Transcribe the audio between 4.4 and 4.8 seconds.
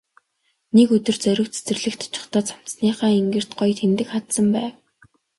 байв.